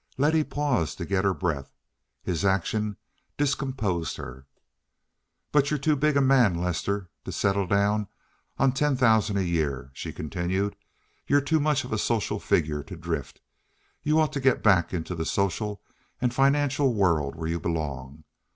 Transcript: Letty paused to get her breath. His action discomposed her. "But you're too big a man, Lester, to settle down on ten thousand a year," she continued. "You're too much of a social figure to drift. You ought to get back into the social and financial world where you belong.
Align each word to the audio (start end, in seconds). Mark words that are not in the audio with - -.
Letty 0.17 0.43
paused 0.43 0.97
to 0.97 1.05
get 1.05 1.25
her 1.25 1.33
breath. 1.35 1.75
His 2.23 2.43
action 2.43 2.97
discomposed 3.37 4.17
her. 4.17 4.47
"But 5.51 5.69
you're 5.69 5.77
too 5.77 5.95
big 5.95 6.17
a 6.17 6.21
man, 6.21 6.55
Lester, 6.55 7.11
to 7.23 7.31
settle 7.31 7.67
down 7.67 8.07
on 8.57 8.71
ten 8.71 8.97
thousand 8.97 9.37
a 9.37 9.43
year," 9.43 9.91
she 9.93 10.11
continued. 10.11 10.75
"You're 11.27 11.39
too 11.39 11.59
much 11.59 11.83
of 11.83 11.93
a 11.93 11.99
social 11.99 12.39
figure 12.39 12.81
to 12.81 12.95
drift. 12.95 13.41
You 14.01 14.19
ought 14.19 14.33
to 14.33 14.39
get 14.41 14.63
back 14.63 14.91
into 14.91 15.13
the 15.13 15.23
social 15.23 15.83
and 16.19 16.33
financial 16.33 16.95
world 16.95 17.35
where 17.35 17.49
you 17.49 17.59
belong. 17.59 18.23